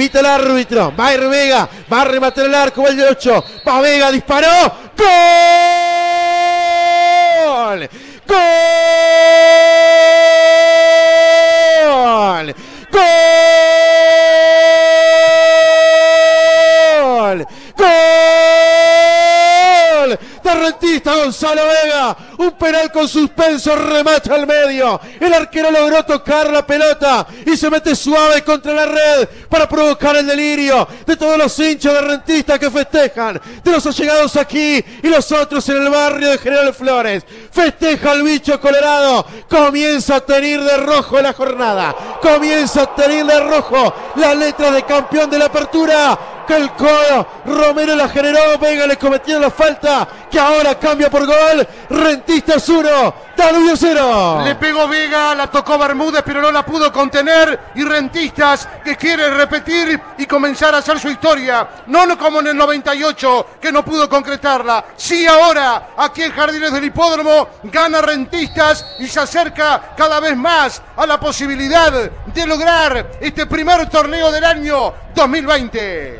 Pita 0.00 0.20
el 0.20 0.24
árbitro. 0.24 0.94
Va 0.98 1.14
Vega. 1.14 1.68
Va 1.92 2.00
a 2.00 2.04
rematar 2.06 2.46
el 2.46 2.54
arco. 2.54 2.82
Va 2.82 2.88
el 2.88 2.96
de 2.96 3.04
8. 3.04 3.44
Va 3.68 3.82
Vega. 3.82 4.10
Disparó. 4.10 4.48
¡Gol! 7.76 7.86
¡Gol! 8.26 8.36
¡Gol! 12.90 13.39
Rentista 20.60 21.16
Gonzalo 21.16 21.62
Vega. 21.66 22.16
Un 22.38 22.52
penal 22.52 22.92
con 22.92 23.08
suspenso. 23.08 23.74
Remata 23.74 24.34
al 24.34 24.46
medio. 24.46 25.00
El 25.18 25.32
arquero 25.32 25.70
logró 25.70 26.04
tocar 26.04 26.50
la 26.50 26.66
pelota 26.66 27.26
y 27.46 27.56
se 27.56 27.70
mete 27.70 27.96
suave 27.96 28.42
contra 28.42 28.72
la 28.72 28.86
red 28.86 29.28
para 29.48 29.68
provocar 29.68 30.16
el 30.16 30.26
delirio 30.26 30.86
de 31.06 31.16
todos 31.16 31.38
los 31.38 31.58
hinchas 31.58 31.94
de 31.94 32.00
rentistas 32.00 32.58
que 32.58 32.70
festejan. 32.70 33.40
De 33.64 33.70
los 33.70 33.86
allegados 33.86 34.36
aquí 34.36 34.84
y 35.02 35.08
los 35.08 35.32
otros 35.32 35.68
en 35.68 35.82
el 35.82 35.90
barrio 35.90 36.30
de 36.30 36.38
General 36.38 36.74
Flores. 36.74 37.24
Festeja 37.50 38.12
el 38.12 38.22
bicho 38.22 38.60
colorado. 38.60 39.26
Comienza 39.48 40.16
a 40.16 40.20
tener 40.20 40.60
de 40.62 40.76
rojo 40.76 41.20
la 41.20 41.32
jornada. 41.32 41.94
Comienza 42.20 42.82
a 42.82 42.94
tener 42.94 43.24
de 43.24 43.40
rojo 43.40 43.94
la 44.16 44.34
letra 44.34 44.70
de 44.70 44.82
campeón 44.82 45.30
de 45.30 45.38
la 45.38 45.46
apertura 45.46 46.18
el 46.56 46.70
codo 46.72 47.26
Romero 47.46 47.94
la 47.94 48.08
generó, 48.08 48.58
Vega 48.58 48.86
le 48.86 48.96
cometió 48.96 49.38
la 49.38 49.50
falta, 49.50 50.06
que 50.30 50.38
ahora 50.38 50.78
cambia 50.78 51.10
por 51.10 51.26
gol, 51.26 51.66
Rentistas 51.88 52.68
1, 52.68 53.14
Danubio 53.36 53.76
0. 53.76 54.42
Le 54.44 54.54
pegó 54.56 54.86
Vega, 54.88 55.34
la 55.34 55.46
tocó 55.48 55.78
Bermúdez, 55.78 56.22
pero 56.24 56.42
no 56.42 56.50
la 56.52 56.64
pudo 56.64 56.92
contener. 56.92 57.58
Y 57.74 57.84
Rentistas 57.84 58.68
que 58.84 58.96
quiere 58.96 59.30
repetir 59.30 60.00
y 60.18 60.26
comenzar 60.26 60.74
a 60.74 60.78
hacer 60.78 60.98
su 60.98 61.08
historia. 61.08 61.68
No 61.86 62.18
como 62.18 62.40
en 62.40 62.48
el 62.48 62.56
98, 62.56 63.46
que 63.60 63.72
no 63.72 63.84
pudo 63.84 64.08
concretarla. 64.08 64.84
Sí 64.96 65.26
ahora, 65.26 65.90
aquí 65.96 66.22
en 66.22 66.32
Jardines 66.32 66.72
del 66.72 66.84
Hipódromo, 66.84 67.48
gana 67.64 68.02
Rentistas 68.02 68.84
y 68.98 69.06
se 69.06 69.20
acerca 69.20 69.94
cada 69.96 70.20
vez 70.20 70.36
más 70.36 70.82
a 70.96 71.06
la 71.06 71.18
posibilidad 71.18 71.92
de 71.92 72.46
lograr 72.46 73.12
este 73.20 73.46
primer 73.46 73.88
torneo 73.88 74.30
del 74.30 74.44
año 74.44 74.92
2020. 75.14 76.18